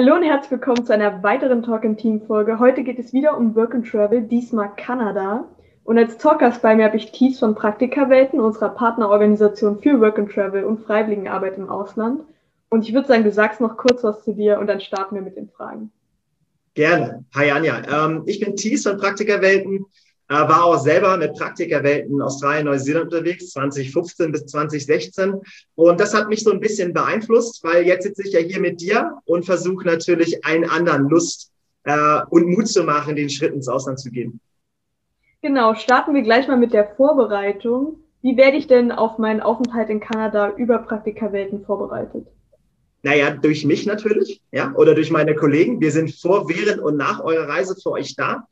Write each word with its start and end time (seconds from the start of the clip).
Hallo 0.00 0.14
und 0.14 0.22
herzlich 0.22 0.52
willkommen 0.52 0.86
zu 0.86 0.94
einer 0.94 1.24
weiteren 1.24 1.64
Talk 1.64 1.82
im 1.82 1.96
Team 1.96 2.20
Folge. 2.24 2.60
Heute 2.60 2.84
geht 2.84 3.00
es 3.00 3.12
wieder 3.12 3.36
um 3.36 3.56
Work 3.56 3.74
and 3.74 3.84
Travel, 3.84 4.22
diesmal 4.22 4.70
Kanada. 4.76 5.48
Und 5.82 5.98
als 5.98 6.18
Talkers 6.18 6.62
bei 6.62 6.76
mir 6.76 6.84
habe 6.84 6.96
ich 6.96 7.10
Thies 7.10 7.40
von 7.40 7.56
Praktikawelten, 7.56 8.38
unserer 8.38 8.68
Partnerorganisation 8.68 9.82
für 9.82 10.00
Work 10.00 10.20
and 10.20 10.30
Travel 10.30 10.62
und 10.62 10.84
Freiwilligenarbeit 10.84 11.58
im 11.58 11.68
Ausland. 11.68 12.22
Und 12.70 12.86
ich 12.86 12.94
würde 12.94 13.08
sagen, 13.08 13.24
du 13.24 13.32
sagst 13.32 13.60
noch 13.60 13.76
kurz 13.76 14.04
was 14.04 14.22
zu 14.22 14.34
dir 14.34 14.60
und 14.60 14.68
dann 14.68 14.78
starten 14.78 15.16
wir 15.16 15.22
mit 15.22 15.36
den 15.36 15.48
Fragen. 15.48 15.90
Gerne. 16.74 17.24
Hi 17.34 17.50
Anja. 17.50 17.82
Ähm, 17.90 18.22
ich 18.26 18.38
bin 18.38 18.54
Thies 18.54 18.84
von 18.84 18.98
Praktikerwelten, 18.98 19.78
äh, 19.78 19.80
war 20.28 20.64
auch 20.64 20.78
selber 20.78 21.16
mit 21.16 21.34
Praktikerwelten 21.34 22.14
in 22.14 22.22
Australien, 22.22 22.66
Neuseeland 22.66 23.06
unterwegs, 23.06 23.50
2015 23.50 24.32
bis 24.32 24.46
2016. 24.46 25.34
Und 25.74 26.00
das 26.00 26.14
hat 26.14 26.28
mich 26.28 26.42
so 26.42 26.50
ein 26.50 26.60
bisschen 26.60 26.92
beeinflusst, 26.92 27.64
weil 27.64 27.86
jetzt 27.86 28.04
sitze 28.04 28.22
ich 28.26 28.32
ja 28.32 28.40
hier 28.40 28.60
mit 28.60 28.80
dir 28.80 29.12
und 29.24 29.46
versuche 29.46 29.86
natürlich 29.86 30.44
allen 30.44 30.68
anderen 30.68 31.08
Lust 31.08 31.50
äh, 31.84 32.20
und 32.28 32.46
Mut 32.46 32.68
zu 32.68 32.84
machen, 32.84 33.16
den 33.16 33.30
Schritt 33.30 33.54
ins 33.54 33.68
Ausland 33.68 33.98
zu 33.98 34.10
gehen. 34.10 34.40
Genau, 35.40 35.74
starten 35.74 36.14
wir 36.14 36.22
gleich 36.22 36.48
mal 36.48 36.56
mit 36.56 36.72
der 36.72 36.94
Vorbereitung. 36.96 38.00
Wie 38.20 38.36
werde 38.36 38.56
ich 38.56 38.66
denn 38.66 38.90
auf 38.90 39.18
meinen 39.18 39.40
Aufenthalt 39.40 39.88
in 39.88 40.00
Kanada 40.00 40.52
über 40.56 40.78
Praktikerwelten 40.78 41.64
vorbereitet? 41.64 42.26
Naja, 43.02 43.30
durch 43.30 43.64
mich 43.64 43.86
natürlich, 43.86 44.42
ja, 44.50 44.72
oder 44.74 44.94
durch 44.94 45.10
meine 45.10 45.36
Kollegen. 45.36 45.80
Wir 45.80 45.92
sind 45.92 46.12
vor, 46.12 46.48
während 46.48 46.80
und 46.80 46.96
nach 46.96 47.22
eurer 47.22 47.48
Reise 47.48 47.76
für 47.80 47.92
euch 47.92 48.16
da. 48.16 48.48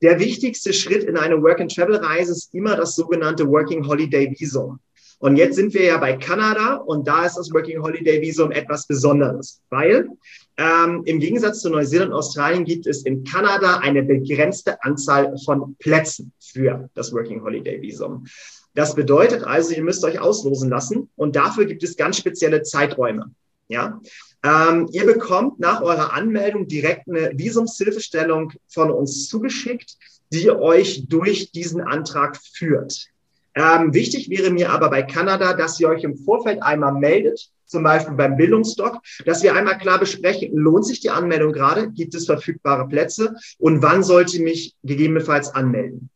Der 0.00 0.18
wichtigste 0.20 0.72
Schritt 0.72 1.04
in 1.04 1.16
eine 1.16 1.42
Work-and-Travel-Reise 1.42 2.32
ist 2.32 2.54
immer 2.54 2.76
das 2.76 2.94
sogenannte 2.94 3.48
Working 3.48 3.86
Holiday 3.86 4.34
Visum. 4.38 4.78
Und 5.20 5.36
jetzt 5.36 5.56
sind 5.56 5.74
wir 5.74 5.82
ja 5.82 5.98
bei 5.98 6.16
Kanada 6.16 6.76
und 6.76 7.08
da 7.08 7.26
ist 7.26 7.36
das 7.36 7.52
Working 7.52 7.82
Holiday 7.82 8.20
Visum 8.20 8.52
etwas 8.52 8.86
Besonderes, 8.86 9.60
weil 9.68 10.08
ähm, 10.56 11.02
im 11.06 11.18
Gegensatz 11.18 11.60
zu 11.60 11.70
Neuseeland 11.70 12.12
und 12.12 12.18
Australien 12.18 12.64
gibt 12.64 12.86
es 12.86 13.02
in 13.04 13.24
Kanada 13.24 13.78
eine 13.78 14.04
begrenzte 14.04 14.82
Anzahl 14.84 15.34
von 15.44 15.74
Plätzen 15.80 16.32
für 16.38 16.88
das 16.94 17.12
Working 17.12 17.42
Holiday 17.42 17.82
Visum. 17.82 18.26
Das 18.74 18.94
bedeutet 18.94 19.42
also, 19.42 19.74
ihr 19.74 19.82
müsst 19.82 20.04
euch 20.04 20.20
auslosen 20.20 20.70
lassen 20.70 21.10
und 21.16 21.34
dafür 21.34 21.64
gibt 21.64 21.82
es 21.82 21.96
ganz 21.96 22.16
spezielle 22.18 22.62
Zeiträume. 22.62 23.32
Ja, 23.66 24.00
ähm, 24.44 24.88
ihr 24.92 25.04
bekommt 25.04 25.58
nach 25.58 25.82
eurer 25.82 26.12
Anmeldung 26.12 26.68
direkt 26.68 27.08
eine 27.08 27.32
Visumshilfestellung 27.36 28.52
von 28.68 28.90
uns 28.90 29.28
zugeschickt, 29.28 29.96
die 30.32 30.50
euch 30.50 31.08
durch 31.08 31.50
diesen 31.52 31.80
Antrag 31.80 32.36
führt. 32.36 33.08
Ähm, 33.54 33.92
wichtig 33.92 34.30
wäre 34.30 34.50
mir 34.50 34.70
aber 34.70 34.90
bei 34.90 35.02
Kanada, 35.02 35.54
dass 35.54 35.80
ihr 35.80 35.88
euch 35.88 36.04
im 36.04 36.16
Vorfeld 36.16 36.62
einmal 36.62 36.92
meldet, 36.92 37.50
zum 37.64 37.82
Beispiel 37.82 38.14
beim 38.14 38.36
Bildungsdoc, 38.36 39.00
dass 39.26 39.42
wir 39.42 39.54
einmal 39.54 39.78
klar 39.78 39.98
besprechen, 39.98 40.56
lohnt 40.56 40.86
sich 40.86 41.00
die 41.00 41.10
Anmeldung 41.10 41.52
gerade, 41.52 41.90
gibt 41.90 42.14
es 42.14 42.26
verfügbare 42.26 42.86
Plätze 42.88 43.34
und 43.58 43.82
wann 43.82 44.02
sollte 44.02 44.36
ich 44.36 44.42
mich 44.42 44.76
gegebenenfalls 44.84 45.54
anmelden. 45.54 46.08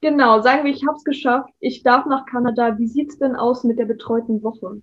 Genau, 0.00 0.40
sagen 0.42 0.64
wir, 0.64 0.72
ich 0.72 0.86
habe 0.86 0.96
es 0.96 1.04
geschafft, 1.04 1.50
ich 1.60 1.82
darf 1.82 2.06
nach 2.06 2.24
Kanada. 2.26 2.78
Wie 2.78 2.86
sieht's 2.86 3.18
denn 3.18 3.34
aus 3.34 3.64
mit 3.64 3.78
der 3.78 3.86
betreuten 3.86 4.42
Woche? 4.42 4.80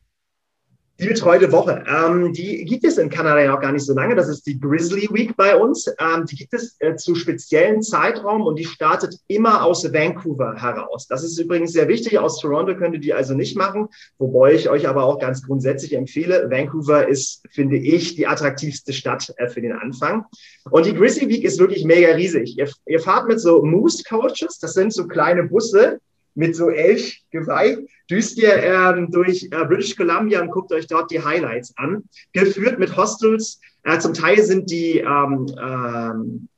Die 0.97 1.07
betreute 1.07 1.51
Woche, 1.51 1.83
ähm, 1.89 2.31
die 2.31 2.63
gibt 2.63 2.85
es 2.85 2.97
in 2.97 3.09
Kanada 3.09 3.41
ja 3.41 3.53
auch 3.53 3.59
gar 3.59 3.73
nicht 3.73 3.85
so 3.85 3.93
lange. 3.93 4.15
Das 4.15 4.29
ist 4.29 4.47
die 4.47 4.57
Grizzly 4.57 5.09
Week 5.11 5.35
bei 5.35 5.53
uns. 5.53 5.87
Ähm, 5.99 6.25
die 6.25 6.37
gibt 6.37 6.53
es 6.53 6.77
äh, 6.79 6.95
zu 6.95 7.15
speziellen 7.15 7.81
Zeitraum 7.81 8.43
und 8.43 8.57
die 8.57 8.63
startet 8.63 9.17
immer 9.27 9.65
aus 9.65 9.83
Vancouver 9.91 10.55
heraus. 10.55 11.05
Das 11.07 11.25
ist 11.25 11.37
übrigens 11.37 11.73
sehr 11.73 11.89
wichtig. 11.89 12.17
Aus 12.17 12.39
Toronto 12.39 12.77
könnt 12.77 12.93
ihr 12.93 13.01
die 13.01 13.13
also 13.13 13.33
nicht 13.33 13.57
machen, 13.57 13.89
wobei 14.19 14.53
ich 14.53 14.69
euch 14.69 14.87
aber 14.87 15.03
auch 15.03 15.19
ganz 15.19 15.43
grundsätzlich 15.45 15.97
empfehle. 15.97 16.49
Vancouver 16.49 17.05
ist, 17.09 17.43
finde 17.51 17.75
ich, 17.75 18.15
die 18.15 18.25
attraktivste 18.25 18.93
Stadt 18.93 19.33
äh, 19.35 19.49
für 19.49 19.59
den 19.59 19.73
Anfang. 19.73 20.23
Und 20.69 20.85
die 20.85 20.93
Grizzly 20.93 21.27
Week 21.27 21.43
ist 21.43 21.59
wirklich 21.59 21.83
mega 21.83 22.15
riesig. 22.15 22.57
Ihr, 22.57 22.69
ihr 22.85 23.01
fahrt 23.01 23.27
mit 23.27 23.41
so 23.41 23.61
Moose 23.63 24.01
Coaches, 24.07 24.59
das 24.59 24.73
sind 24.73 24.93
so 24.93 25.07
kleine 25.07 25.43
Busse, 25.43 25.99
mit 26.35 26.55
so 26.55 26.69
Elchgeweih, 26.69 27.77
düst 28.09 28.37
ihr 28.37 28.61
ähm, 28.61 29.09
durch 29.09 29.45
äh, 29.45 29.65
British 29.65 29.95
Columbia 29.95 30.41
und 30.41 30.51
guckt 30.51 30.71
euch 30.71 30.87
dort 30.87 31.09
die 31.09 31.23
Highlights 31.23 31.73
an. 31.77 32.03
Geführt 32.33 32.77
mit 32.77 32.95
Hostels. 32.95 33.59
Äh, 33.83 33.99
zum 33.99 34.13
Teil 34.13 34.43
sind 34.43 34.69
die 34.69 34.99
ähm, 34.99 35.47
ähm, 35.59 36.49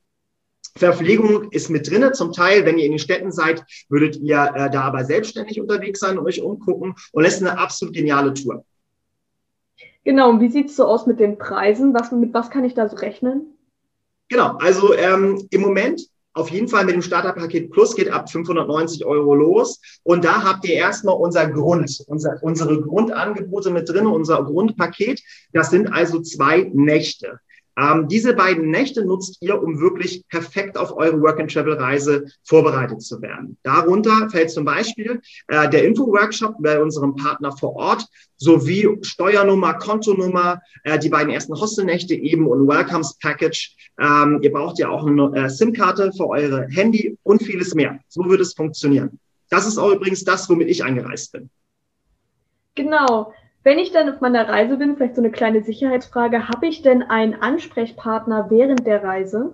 Verpflegung 0.76 1.50
ist 1.50 1.70
mit 1.70 1.90
drinne. 1.90 2.12
Zum 2.12 2.32
Teil, 2.32 2.64
wenn 2.64 2.78
ihr 2.78 2.84
in 2.84 2.92
den 2.92 2.98
Städten 2.98 3.32
seid, 3.32 3.64
würdet 3.88 4.16
ihr 4.16 4.52
äh, 4.54 4.70
da 4.70 4.82
aber 4.82 5.04
selbstständig 5.04 5.60
unterwegs 5.60 6.00
sein 6.00 6.18
und 6.18 6.26
euch 6.26 6.40
umgucken. 6.40 6.94
Und 7.12 7.24
es 7.24 7.34
ist 7.34 7.42
eine 7.42 7.58
absolut 7.58 7.94
geniale 7.94 8.34
Tour. 8.34 8.64
Genau, 10.04 10.30
und 10.30 10.40
wie 10.40 10.48
sieht's 10.48 10.76
so 10.76 10.86
aus 10.86 11.06
mit 11.06 11.20
den 11.20 11.38
Preisen? 11.38 11.92
Was, 11.94 12.12
mit 12.12 12.32
was 12.32 12.50
kann 12.50 12.64
ich 12.64 12.74
da 12.74 12.88
so 12.88 12.96
rechnen? 12.96 13.54
Genau, 14.28 14.56
also 14.58 14.94
ähm, 14.94 15.46
im 15.50 15.60
Moment 15.60 16.02
auf 16.38 16.50
jeden 16.50 16.68
Fall 16.68 16.84
mit 16.84 16.94
dem 16.94 17.02
Starterpaket 17.02 17.70
Plus 17.70 17.96
geht 17.96 18.10
ab 18.10 18.30
590 18.30 19.04
Euro 19.04 19.34
los. 19.34 19.80
Und 20.04 20.24
da 20.24 20.42
habt 20.42 20.64
ihr 20.66 20.74
erstmal 20.74 21.16
unser 21.16 21.48
Grund, 21.48 22.04
unser, 22.06 22.38
unsere 22.42 22.80
Grundangebote 22.80 23.70
mit 23.70 23.88
drin, 23.88 24.06
unser 24.06 24.44
Grundpaket. 24.44 25.20
Das 25.52 25.70
sind 25.70 25.92
also 25.92 26.20
zwei 26.20 26.70
Nächte. 26.72 27.40
Ähm, 27.78 28.08
diese 28.08 28.34
beiden 28.34 28.70
Nächte 28.70 29.04
nutzt 29.04 29.38
ihr, 29.40 29.62
um 29.62 29.78
wirklich 29.80 30.26
perfekt 30.28 30.76
auf 30.76 30.96
eure 30.96 31.20
Work-and-Travel-Reise 31.20 32.24
vorbereitet 32.44 33.02
zu 33.02 33.22
werden. 33.22 33.56
Darunter 33.62 34.28
fällt 34.30 34.50
zum 34.50 34.64
Beispiel 34.64 35.20
äh, 35.46 35.68
der 35.68 35.84
Info-Workshop 35.84 36.56
bei 36.58 36.82
unserem 36.82 37.14
Partner 37.14 37.56
vor 37.56 37.76
Ort 37.76 38.06
sowie 38.36 38.98
Steuernummer, 39.02 39.74
Kontonummer, 39.74 40.60
äh, 40.82 40.98
die 40.98 41.08
beiden 41.08 41.32
ersten 41.32 41.54
Hostelnächte 41.54 42.14
eben 42.14 42.48
und 42.48 42.66
Welcomes 42.66 43.16
Package. 43.20 43.76
Ähm, 44.00 44.40
ihr 44.42 44.52
braucht 44.52 44.78
ja 44.78 44.88
auch 44.88 45.06
eine 45.06 45.32
äh, 45.36 45.48
SIM-Karte 45.48 46.12
für 46.16 46.28
eure 46.28 46.66
Handy 46.70 47.16
und 47.22 47.42
vieles 47.42 47.74
mehr. 47.74 48.00
So 48.08 48.28
wird 48.28 48.40
es 48.40 48.54
funktionieren. 48.54 49.20
Das 49.50 49.66
ist 49.66 49.78
auch 49.78 49.92
übrigens 49.92 50.24
das, 50.24 50.48
womit 50.48 50.68
ich 50.68 50.82
eingereist 50.82 51.32
bin. 51.32 51.48
Genau. 52.74 53.32
Wenn 53.68 53.78
ich 53.78 53.92
dann 53.92 54.08
auf 54.08 54.22
meiner 54.22 54.48
Reise 54.48 54.78
bin, 54.78 54.96
vielleicht 54.96 55.16
so 55.16 55.20
eine 55.20 55.30
kleine 55.30 55.62
Sicherheitsfrage, 55.62 56.48
habe 56.48 56.66
ich 56.66 56.80
denn 56.80 57.02
einen 57.02 57.34
Ansprechpartner 57.34 58.46
während 58.48 58.86
der 58.86 59.04
Reise? 59.04 59.52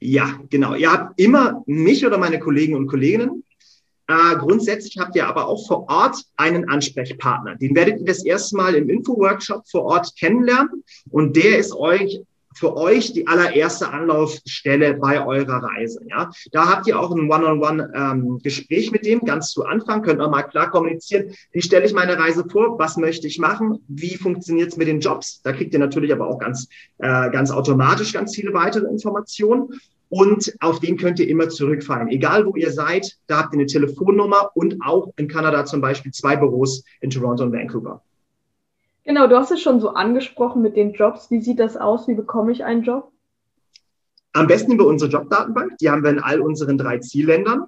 Ja, 0.00 0.40
genau. 0.50 0.74
Ihr 0.74 0.90
habt 0.90 1.20
immer 1.20 1.62
mich 1.66 2.04
oder 2.04 2.18
meine 2.18 2.40
Kollegen 2.40 2.74
und 2.74 2.88
Kolleginnen. 2.88 3.44
Äh, 4.08 4.34
grundsätzlich 4.38 4.98
habt 4.98 5.14
ihr 5.14 5.28
aber 5.28 5.46
auch 5.46 5.64
vor 5.68 5.88
Ort 5.88 6.16
einen 6.36 6.68
Ansprechpartner. 6.68 7.54
Den 7.54 7.76
werdet 7.76 8.00
ihr 8.00 8.06
das 8.06 8.24
erste 8.24 8.56
Mal 8.56 8.74
im 8.74 8.90
Info-Workshop 8.90 9.68
vor 9.70 9.84
Ort 9.84 10.16
kennenlernen. 10.18 10.82
Und 11.12 11.36
der 11.36 11.58
ist 11.58 11.76
euch 11.76 12.22
für 12.54 12.76
euch 12.76 13.12
die 13.12 13.26
allererste 13.26 13.90
Anlaufstelle 13.90 14.94
bei 14.94 15.24
eurer 15.24 15.62
Reise. 15.62 16.00
Ja, 16.08 16.30
da 16.50 16.68
habt 16.68 16.86
ihr 16.86 16.98
auch 16.98 17.10
ein 17.10 17.30
One-on-One-Gespräch 17.30 18.86
ähm, 18.86 18.92
mit 18.92 19.06
dem 19.06 19.20
ganz 19.20 19.50
zu 19.50 19.64
Anfang, 19.64 20.02
könnt 20.02 20.20
ihr 20.20 20.28
mal 20.28 20.42
klar 20.42 20.70
kommunizieren, 20.70 21.34
wie 21.52 21.62
stelle 21.62 21.86
ich 21.86 21.92
meine 21.92 22.18
Reise 22.18 22.44
vor, 22.50 22.78
was 22.78 22.96
möchte 22.96 23.26
ich 23.26 23.38
machen, 23.38 23.78
wie 23.88 24.16
funktioniert 24.16 24.70
es 24.70 24.76
mit 24.76 24.88
den 24.88 25.00
Jobs. 25.00 25.42
Da 25.42 25.52
kriegt 25.52 25.72
ihr 25.72 25.78
natürlich 25.80 26.12
aber 26.12 26.26
auch 26.26 26.38
ganz, 26.38 26.68
äh, 26.98 27.30
ganz 27.30 27.50
automatisch 27.50 28.12
ganz 28.12 28.34
viele 28.34 28.52
weitere 28.52 28.86
Informationen. 28.86 29.68
Und 30.08 30.54
auf 30.60 30.78
den 30.80 30.98
könnt 30.98 31.20
ihr 31.20 31.28
immer 31.28 31.48
zurückfallen. 31.48 32.08
Egal 32.08 32.44
wo 32.44 32.54
ihr 32.54 32.70
seid, 32.70 33.16
da 33.28 33.38
habt 33.38 33.54
ihr 33.54 33.60
eine 33.60 33.66
Telefonnummer 33.66 34.50
und 34.54 34.76
auch 34.84 35.10
in 35.16 35.26
Kanada 35.26 35.64
zum 35.64 35.80
Beispiel 35.80 36.12
zwei 36.12 36.36
Büros 36.36 36.84
in 37.00 37.08
Toronto 37.08 37.44
und 37.44 37.52
Vancouver. 37.52 38.02
Genau, 39.04 39.26
du 39.26 39.36
hast 39.36 39.50
es 39.50 39.60
schon 39.60 39.80
so 39.80 39.90
angesprochen 39.90 40.62
mit 40.62 40.76
den 40.76 40.92
Jobs. 40.92 41.30
Wie 41.30 41.40
sieht 41.40 41.58
das 41.58 41.76
aus? 41.76 42.06
Wie 42.06 42.14
bekomme 42.14 42.52
ich 42.52 42.64
einen 42.64 42.82
Job? 42.82 43.10
Am 44.32 44.46
besten 44.46 44.72
über 44.72 44.86
unsere 44.86 45.10
Jobdatenbank. 45.10 45.76
Die 45.78 45.90
haben 45.90 46.02
wir 46.02 46.10
in 46.10 46.20
all 46.20 46.40
unseren 46.40 46.78
drei 46.78 46.98
Zielländern. 46.98 47.66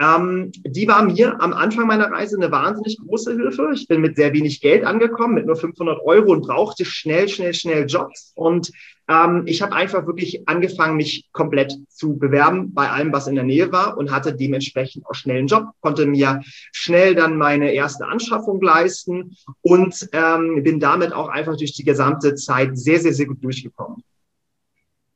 Ähm, 0.00 0.50
die 0.66 0.88
war 0.88 1.04
mir 1.04 1.40
am 1.40 1.52
Anfang 1.52 1.86
meiner 1.86 2.10
Reise 2.10 2.36
eine 2.36 2.50
wahnsinnig 2.50 2.98
große 2.98 3.32
Hilfe. 3.34 3.70
Ich 3.74 3.86
bin 3.86 4.00
mit 4.00 4.16
sehr 4.16 4.32
wenig 4.32 4.60
Geld 4.60 4.84
angekommen, 4.84 5.34
mit 5.34 5.46
nur 5.46 5.56
500 5.56 6.00
Euro 6.04 6.32
und 6.32 6.42
brauchte 6.42 6.84
schnell, 6.84 7.28
schnell, 7.28 7.54
schnell 7.54 7.86
Jobs. 7.86 8.32
Und 8.34 8.72
ähm, 9.08 9.44
ich 9.46 9.62
habe 9.62 9.74
einfach 9.74 10.06
wirklich 10.06 10.48
angefangen, 10.48 10.96
mich 10.96 11.28
komplett 11.32 11.76
zu 11.88 12.18
bewerben 12.18 12.72
bei 12.72 12.88
allem, 12.88 13.12
was 13.12 13.26
in 13.26 13.34
der 13.34 13.44
Nähe 13.44 13.72
war 13.72 13.96
und 13.96 14.10
hatte 14.10 14.34
dementsprechend 14.34 15.06
auch 15.06 15.14
schnell 15.14 15.38
einen 15.38 15.48
Job, 15.48 15.66
konnte 15.80 16.06
mir 16.06 16.40
schnell 16.72 17.14
dann 17.14 17.36
meine 17.36 17.72
erste 17.72 18.06
Anschaffung 18.06 18.60
leisten 18.60 19.36
und 19.60 20.08
ähm, 20.12 20.62
bin 20.62 20.80
damit 20.80 21.12
auch 21.12 21.28
einfach 21.28 21.56
durch 21.56 21.72
die 21.72 21.84
gesamte 21.84 22.34
Zeit 22.34 22.78
sehr, 22.78 23.00
sehr, 23.00 23.12
sehr 23.12 23.26
gut 23.26 23.42
durchgekommen. 23.42 24.02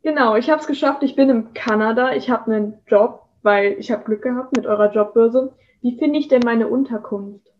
Genau, 0.02 0.36
ich 0.36 0.50
habe 0.50 0.60
es 0.60 0.68
geschafft. 0.68 1.02
Ich 1.02 1.16
bin 1.16 1.30
in 1.30 1.54
Kanada. 1.54 2.14
Ich 2.14 2.30
habe 2.30 2.52
einen 2.52 2.74
Job, 2.86 3.24
weil 3.42 3.76
ich 3.78 3.90
habe 3.90 4.04
Glück 4.04 4.22
gehabt 4.22 4.56
mit 4.56 4.64
eurer 4.64 4.92
Jobbörse. 4.92 5.52
Wie 5.82 5.98
finde 5.98 6.18
ich 6.18 6.28
denn 6.28 6.42
meine 6.44 6.68
Unterkunft? 6.68 7.52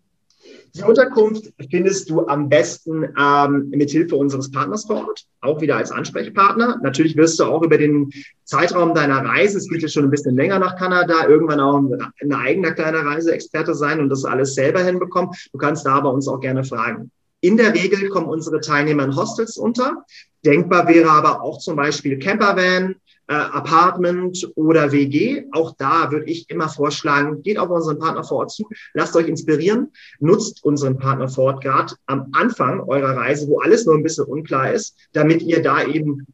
Die 0.74 0.82
Unterkunft 0.82 1.52
findest 1.70 2.10
du 2.10 2.26
am 2.26 2.48
besten 2.48 3.04
ähm, 3.18 3.70
mit 3.70 3.90
Hilfe 3.90 4.16
unseres 4.16 4.50
Partners 4.50 4.84
vor 4.84 5.08
Ort, 5.08 5.24
auch 5.40 5.60
wieder 5.60 5.76
als 5.76 5.90
Ansprechpartner. 5.90 6.80
Natürlich 6.82 7.16
wirst 7.16 7.40
du 7.40 7.44
auch 7.44 7.62
über 7.62 7.78
den 7.78 8.10
Zeitraum 8.44 8.94
deiner 8.94 9.24
Reise, 9.24 9.56
es 9.58 9.68
geht 9.68 9.82
ja 9.82 9.88
schon 9.88 10.04
ein 10.04 10.10
bisschen 10.10 10.36
länger 10.36 10.58
nach 10.58 10.76
Kanada, 10.76 11.26
irgendwann 11.28 11.60
auch 11.60 11.82
ein 12.20 12.32
eigener 12.32 12.72
kleiner 12.72 13.06
Reiseexperte 13.06 13.74
sein 13.74 14.00
und 14.00 14.10
das 14.10 14.24
alles 14.24 14.54
selber 14.54 14.82
hinbekommen. 14.82 15.30
Du 15.52 15.58
kannst 15.58 15.86
da 15.86 15.94
aber 15.94 16.12
uns 16.12 16.28
auch 16.28 16.40
gerne 16.40 16.62
fragen. 16.62 17.10
In 17.40 17.56
der 17.56 17.74
Regel 17.74 18.08
kommen 18.08 18.28
unsere 18.28 18.60
Teilnehmer 18.60 19.04
in 19.04 19.16
Hostels 19.16 19.56
unter. 19.56 20.04
Denkbar 20.44 20.88
wäre 20.88 21.10
aber 21.10 21.42
auch 21.42 21.58
zum 21.58 21.76
Beispiel 21.76 22.18
Campervan, 22.18 22.96
äh, 23.28 23.34
Apartment 23.34 24.50
oder 24.54 24.92
WG. 24.92 25.44
Auch 25.52 25.74
da 25.76 26.10
würde 26.10 26.26
ich 26.26 26.48
immer 26.50 26.68
vorschlagen, 26.68 27.42
geht 27.42 27.58
auf 27.58 27.70
unseren 27.70 27.98
Partner 27.98 28.24
vor 28.24 28.38
Ort 28.38 28.52
zu, 28.52 28.68
lasst 28.94 29.16
euch 29.16 29.28
inspirieren, 29.28 29.92
nutzt 30.20 30.64
unseren 30.64 30.98
Partner 30.98 31.28
vor 31.28 31.44
Ort 31.44 31.62
gerade 31.62 31.94
am 32.06 32.28
Anfang 32.32 32.80
eurer 32.80 33.16
Reise, 33.16 33.48
wo 33.48 33.60
alles 33.60 33.86
nur 33.86 33.96
ein 33.96 34.02
bisschen 34.02 34.26
unklar 34.26 34.72
ist, 34.72 34.96
damit 35.12 35.42
ihr 35.42 35.62
da 35.62 35.84
eben 35.84 36.26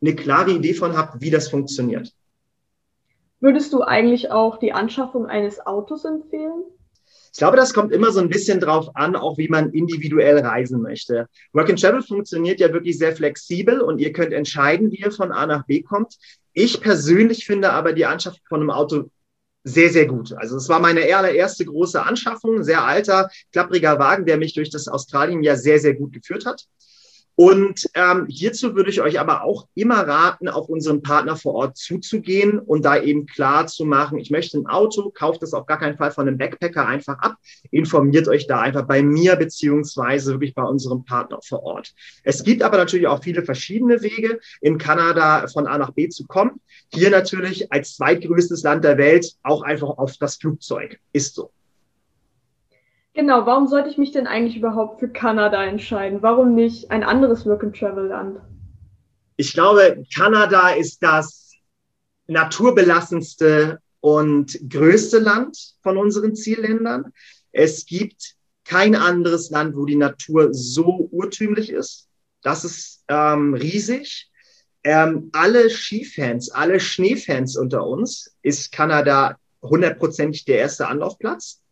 eine 0.00 0.14
klare 0.14 0.52
Idee 0.52 0.74
von 0.74 0.96
habt, 0.96 1.20
wie 1.20 1.30
das 1.30 1.48
funktioniert. 1.48 2.12
Würdest 3.40 3.72
du 3.72 3.82
eigentlich 3.82 4.30
auch 4.30 4.58
die 4.58 4.72
Anschaffung 4.72 5.26
eines 5.26 5.66
Autos 5.66 6.04
empfehlen? 6.04 6.64
Ich 7.34 7.38
glaube, 7.38 7.56
das 7.56 7.74
kommt 7.74 7.92
immer 7.92 8.12
so 8.12 8.20
ein 8.20 8.28
bisschen 8.28 8.60
drauf 8.60 8.94
an, 8.94 9.16
auch 9.16 9.38
wie 9.38 9.48
man 9.48 9.72
individuell 9.72 10.38
reisen 10.38 10.80
möchte. 10.80 11.28
Work 11.52 11.68
and 11.68 11.80
Travel 11.80 12.00
funktioniert 12.00 12.60
ja 12.60 12.72
wirklich 12.72 12.96
sehr 12.96 13.16
flexibel 13.16 13.80
und 13.80 13.98
ihr 13.98 14.12
könnt 14.12 14.32
entscheiden, 14.32 14.92
wie 14.92 15.00
ihr 15.00 15.10
von 15.10 15.32
A 15.32 15.44
nach 15.44 15.66
B 15.66 15.82
kommt. 15.82 16.14
Ich 16.52 16.80
persönlich 16.80 17.44
finde 17.44 17.72
aber 17.72 17.92
die 17.92 18.06
Anschaffung 18.06 18.38
von 18.48 18.60
einem 18.60 18.70
Auto 18.70 19.10
sehr, 19.64 19.90
sehr 19.90 20.06
gut. 20.06 20.32
Also 20.32 20.56
es 20.56 20.68
war 20.68 20.78
meine 20.78 21.00
allererste 21.12 21.64
große 21.64 22.00
Anschaffung, 22.00 22.62
sehr 22.62 22.84
alter, 22.84 23.28
klappriger 23.50 23.98
Wagen, 23.98 24.26
der 24.26 24.36
mich 24.36 24.54
durch 24.54 24.70
das 24.70 24.86
Australien 24.86 25.42
ja 25.42 25.56
sehr, 25.56 25.80
sehr 25.80 25.94
gut 25.94 26.12
geführt 26.12 26.46
hat. 26.46 26.66
Und 27.36 27.88
ähm, 27.94 28.26
hierzu 28.28 28.76
würde 28.76 28.90
ich 28.90 29.00
euch 29.00 29.18
aber 29.18 29.42
auch 29.42 29.66
immer 29.74 30.06
raten, 30.06 30.48
auf 30.48 30.68
unseren 30.68 31.02
Partner 31.02 31.36
vor 31.36 31.54
Ort 31.54 31.76
zuzugehen 31.76 32.60
und 32.60 32.84
da 32.84 33.00
eben 33.00 33.26
klar 33.26 33.66
zu 33.66 33.84
machen, 33.84 34.18
ich 34.18 34.30
möchte 34.30 34.58
ein 34.58 34.66
Auto, 34.66 35.10
kauft 35.10 35.42
das 35.42 35.52
auf 35.52 35.66
gar 35.66 35.78
keinen 35.78 35.96
Fall 35.96 36.12
von 36.12 36.28
einem 36.28 36.38
Backpacker 36.38 36.86
einfach 36.86 37.18
ab, 37.18 37.36
informiert 37.72 38.28
euch 38.28 38.46
da 38.46 38.60
einfach 38.60 38.86
bei 38.86 39.02
mir 39.02 39.34
beziehungsweise 39.34 40.32
wirklich 40.32 40.54
bei 40.54 40.62
unserem 40.62 41.04
Partner 41.04 41.40
vor 41.44 41.64
Ort. 41.64 41.92
Es 42.22 42.44
gibt 42.44 42.62
aber 42.62 42.76
natürlich 42.76 43.08
auch 43.08 43.22
viele 43.22 43.42
verschiedene 43.42 44.00
Wege, 44.02 44.38
in 44.60 44.78
Kanada 44.78 45.46
von 45.48 45.66
A 45.66 45.76
nach 45.78 45.90
B 45.90 46.08
zu 46.08 46.26
kommen. 46.26 46.60
Hier 46.92 47.10
natürlich 47.10 47.72
als 47.72 47.96
zweitgrößtes 47.96 48.62
Land 48.62 48.84
der 48.84 48.96
Welt 48.96 49.32
auch 49.42 49.62
einfach 49.62 49.88
auf 49.88 50.16
das 50.18 50.36
Flugzeug. 50.36 51.00
Ist 51.12 51.34
so. 51.34 51.50
Genau, 53.14 53.46
warum 53.46 53.68
sollte 53.68 53.88
ich 53.88 53.96
mich 53.96 54.10
denn 54.10 54.26
eigentlich 54.26 54.56
überhaupt 54.56 54.98
für 54.98 55.08
Kanada 55.08 55.64
entscheiden? 55.64 56.20
Warum 56.20 56.56
nicht 56.56 56.90
ein 56.90 57.04
anderes 57.04 57.46
Work-and-Travel-Land? 57.46 58.40
Ich 59.36 59.52
glaube, 59.52 60.04
Kanada 60.12 60.70
ist 60.70 61.00
das 61.00 61.52
naturbelassenste 62.26 63.78
und 64.00 64.58
größte 64.68 65.20
Land 65.20 65.56
von 65.82 65.96
unseren 65.96 66.34
Zielländern. 66.34 67.12
Es 67.52 67.86
gibt 67.86 68.34
kein 68.64 68.96
anderes 68.96 69.50
Land, 69.50 69.76
wo 69.76 69.84
die 69.84 69.94
Natur 69.94 70.48
so 70.52 71.08
urtümlich 71.12 71.70
ist. 71.70 72.08
Das 72.42 72.64
ist 72.64 73.04
ähm, 73.06 73.54
riesig. 73.54 74.28
Ähm, 74.82 75.30
alle 75.32 75.70
Skifans, 75.70 76.50
alle 76.50 76.80
Schneefans 76.80 77.56
unter 77.56 77.86
uns 77.86 78.34
ist 78.42 78.72
Kanada 78.72 79.38
hundertprozentig 79.62 80.44
der 80.46 80.58
erste 80.58 80.88
Anlaufplatz. 80.88 81.62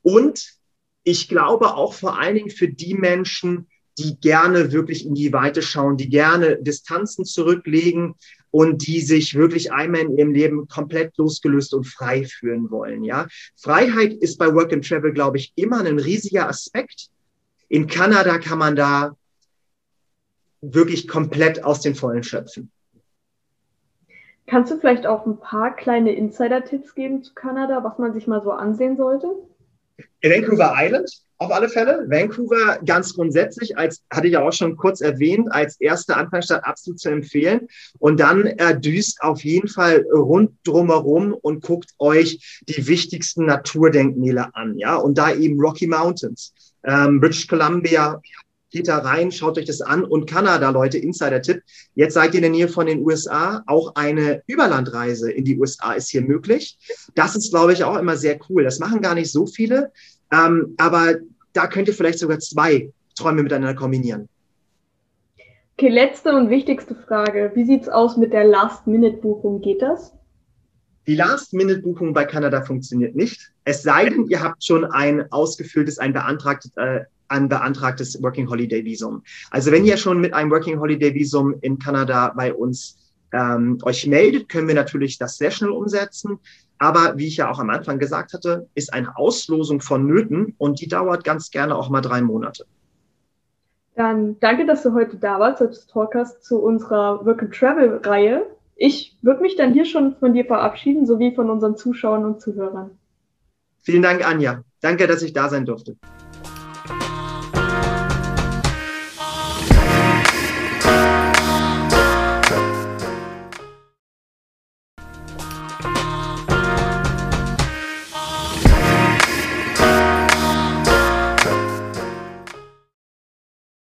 Und 0.00 0.61
ich 1.04 1.28
glaube 1.28 1.74
auch 1.74 1.94
vor 1.94 2.18
allen 2.18 2.36
Dingen 2.36 2.50
für 2.50 2.68
die 2.68 2.94
Menschen, 2.94 3.68
die 3.98 4.18
gerne 4.20 4.72
wirklich 4.72 5.04
in 5.04 5.14
die 5.14 5.32
Weite 5.32 5.62
schauen, 5.62 5.96
die 5.96 6.08
gerne 6.08 6.58
Distanzen 6.62 7.24
zurücklegen 7.24 8.14
und 8.50 8.86
die 8.86 9.00
sich 9.00 9.34
wirklich 9.34 9.72
einmal 9.72 10.02
in 10.02 10.16
ihrem 10.16 10.32
Leben 10.32 10.68
komplett 10.68 11.16
losgelöst 11.18 11.74
und 11.74 11.86
frei 11.86 12.24
fühlen 12.24 12.70
wollen. 12.70 13.04
Ja, 13.04 13.26
Freiheit 13.56 14.14
ist 14.14 14.38
bei 14.38 14.54
Work 14.54 14.72
and 14.72 14.86
Travel, 14.86 15.12
glaube 15.12 15.38
ich, 15.38 15.52
immer 15.56 15.80
ein 15.84 15.98
riesiger 15.98 16.48
Aspekt. 16.48 17.08
In 17.68 17.86
Kanada 17.86 18.38
kann 18.38 18.58
man 18.58 18.76
da 18.76 19.16
wirklich 20.60 21.08
komplett 21.08 21.64
aus 21.64 21.80
den 21.80 21.94
Vollen 21.94 22.22
schöpfen. 22.22 22.70
Kannst 24.46 24.70
du 24.72 24.78
vielleicht 24.78 25.06
auch 25.06 25.24
ein 25.26 25.38
paar 25.38 25.74
kleine 25.74 26.12
Insider-Tipps 26.14 26.94
geben 26.94 27.22
zu 27.22 27.32
Kanada, 27.34 27.82
was 27.84 27.98
man 27.98 28.12
sich 28.12 28.26
mal 28.26 28.42
so 28.42 28.50
ansehen 28.50 28.96
sollte? 28.96 29.28
Vancouver 30.22 30.74
Island 30.76 31.10
auf 31.38 31.50
alle 31.50 31.68
Fälle. 31.68 32.06
Vancouver 32.08 32.78
ganz 32.84 33.14
grundsätzlich, 33.14 33.76
als 33.76 34.02
hatte 34.12 34.28
ich 34.28 34.34
ja 34.34 34.42
auch 34.42 34.52
schon 34.52 34.76
kurz 34.76 35.00
erwähnt, 35.00 35.48
als 35.50 35.80
erste 35.80 36.16
Anfangsstadt 36.16 36.64
absolut 36.64 37.00
zu 37.00 37.10
empfehlen. 37.10 37.68
Und 37.98 38.20
dann 38.20 38.46
äh, 38.46 38.78
düst 38.78 39.20
auf 39.22 39.42
jeden 39.44 39.68
Fall 39.68 40.06
rund 40.12 40.52
drumherum 40.64 41.34
und 41.34 41.62
guckt 41.62 41.90
euch 41.98 42.60
die 42.68 42.86
wichtigsten 42.86 43.46
Naturdenkmäler 43.46 44.50
an. 44.54 44.78
Ja, 44.78 44.96
und 44.96 45.18
da 45.18 45.34
eben 45.34 45.60
Rocky 45.60 45.88
Mountains, 45.88 46.54
ähm, 46.84 47.20
British 47.20 47.48
Columbia, 47.48 48.20
geht 48.72 48.88
da 48.88 48.98
rein, 48.98 49.30
schaut 49.30 49.58
euch 49.58 49.66
das 49.66 49.80
an. 49.80 50.02
Und 50.04 50.28
Kanada, 50.28 50.70
Leute, 50.70 50.98
Insider-Tipp. 50.98 51.62
Jetzt 51.94 52.14
seid 52.14 52.34
ihr 52.34 52.38
in 52.38 52.42
der 52.42 52.50
Nähe 52.50 52.68
von 52.68 52.86
den 52.86 53.04
USA. 53.04 53.62
Auch 53.66 53.94
eine 53.94 54.42
Überlandreise 54.46 55.30
in 55.30 55.44
die 55.44 55.58
USA 55.58 55.92
ist 55.92 56.10
hier 56.10 56.22
möglich. 56.22 56.78
Das 57.14 57.36
ist, 57.36 57.52
glaube 57.52 57.72
ich, 57.72 57.84
auch 57.84 57.96
immer 57.96 58.16
sehr 58.16 58.38
cool. 58.48 58.64
Das 58.64 58.78
machen 58.78 59.00
gar 59.00 59.14
nicht 59.14 59.30
so 59.30 59.46
viele. 59.46 59.92
Ähm, 60.32 60.74
aber 60.78 61.16
da 61.52 61.66
könnt 61.66 61.88
ihr 61.88 61.94
vielleicht 61.94 62.18
sogar 62.18 62.38
zwei 62.38 62.90
Träume 63.14 63.42
miteinander 63.42 63.74
kombinieren. 63.74 64.28
Okay, 65.76 65.88
letzte 65.88 66.34
und 66.34 66.50
wichtigste 66.50 66.94
Frage. 66.94 67.52
Wie 67.54 67.64
sieht's 67.64 67.88
aus 67.88 68.16
mit 68.16 68.32
der 68.32 68.44
Last-Minute-Buchung? 68.44 69.60
Geht 69.62 69.82
das? 69.82 70.12
Die 71.06 71.16
Last-Minute-Buchung 71.16 72.12
bei 72.12 72.24
Kanada 72.24 72.62
funktioniert 72.62 73.16
nicht. 73.16 73.52
Es 73.64 73.82
sei 73.82 74.08
denn, 74.08 74.26
ihr 74.28 74.42
habt 74.42 74.62
schon 74.64 74.84
ein 74.84 75.30
ausgefülltes, 75.32 75.98
ein 75.98 76.12
beantragtes, 76.12 76.70
äh, 76.76 77.00
ein 77.32 77.48
beantragtes 77.48 78.22
Working 78.22 78.48
Holiday 78.48 78.84
Visum. 78.84 79.22
Also 79.50 79.72
wenn 79.72 79.84
ihr 79.84 79.96
schon 79.96 80.20
mit 80.20 80.34
einem 80.34 80.50
Working 80.50 80.78
Holiday 80.78 81.14
Visum 81.14 81.54
in 81.62 81.78
Kanada 81.78 82.32
bei 82.36 82.52
uns 82.54 82.98
ähm, 83.32 83.78
euch 83.82 84.06
meldet, 84.06 84.48
können 84.48 84.68
wir 84.68 84.74
natürlich 84.74 85.18
das 85.18 85.38
sehr 85.38 85.50
schnell 85.50 85.70
umsetzen. 85.70 86.38
Aber 86.78 87.16
wie 87.16 87.28
ich 87.28 87.38
ja 87.38 87.50
auch 87.50 87.58
am 87.58 87.70
Anfang 87.70 87.98
gesagt 87.98 88.34
hatte, 88.34 88.68
ist 88.74 88.92
eine 88.92 89.16
Auslosung 89.16 89.80
vonnöten 89.80 90.54
und 90.58 90.80
die 90.80 90.88
dauert 90.88 91.24
ganz 91.24 91.50
gerne 91.50 91.76
auch 91.76 91.88
mal 91.88 92.00
drei 92.00 92.20
Monate. 92.20 92.66
Dann 93.94 94.38
danke, 94.40 94.66
dass 94.66 94.82
du 94.82 94.92
heute 94.92 95.16
da 95.16 95.38
warst 95.38 95.60
als 95.60 95.86
Talkers 95.86 96.40
zu 96.40 96.58
unserer 96.58 97.24
Work 97.24 97.42
and 97.42 97.54
Travel 97.54 98.00
Reihe. 98.02 98.46
Ich 98.74 99.16
würde 99.22 99.42
mich 99.42 99.56
dann 99.56 99.72
hier 99.72 99.84
schon 99.84 100.16
von 100.16 100.32
dir 100.32 100.44
verabschieden, 100.44 101.06
sowie 101.06 101.34
von 101.34 101.50
unseren 101.50 101.76
Zuschauern 101.76 102.24
und 102.24 102.40
Zuhörern. 102.40 102.90
Vielen 103.82 104.02
Dank, 104.02 104.26
Anja. 104.26 104.62
Danke, 104.80 105.06
dass 105.06 105.22
ich 105.22 105.32
da 105.32 105.48
sein 105.48 105.66
durfte. 105.66 105.96